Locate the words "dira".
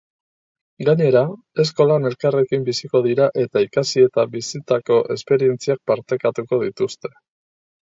3.09-3.29